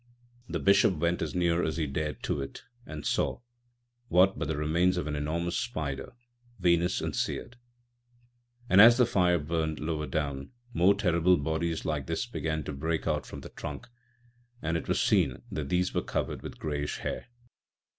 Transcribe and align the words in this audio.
The 0.49 0.57
Bishop 0.57 0.95
went 0.95 1.21
as 1.21 1.35
near 1.35 1.63
as 1.63 1.77
he 1.77 1.85
dared 1.85 2.23
to 2.23 2.41
it, 2.41 2.63
and 2.87 3.05
saw 3.05 3.35
â€" 3.35 3.41
what 4.07 4.39
but 4.39 4.47
the 4.47 4.57
remains 4.57 4.97
of 4.97 5.05
an 5.05 5.15
enormous 5.15 5.59
spider, 5.59 6.13
veinous 6.57 7.01
and 7.01 7.15
seared! 7.15 7.55
And, 8.67 8.81
as 8.81 8.97
the 8.97 9.05
fire 9.05 9.37
burned 9.37 9.79
lower 9.79 10.07
down, 10.07 10.53
more 10.73 10.95
terrible 10.95 11.37
bodies 11.37 11.85
like 11.85 12.07
this 12.07 12.25
began 12.25 12.63
to 12.63 12.73
break 12.73 13.05
out 13.05 13.27
from 13.27 13.41
the 13.41 13.49
trunk, 13.49 13.89
and 14.59 14.75
it 14.75 14.87
was 14.87 14.99
seen 14.99 15.43
that 15.51 15.69
these 15.69 15.93
were 15.93 16.01
covered 16.01 16.41
with 16.41 16.57
greyish 16.57 16.97
hair. 17.01 17.27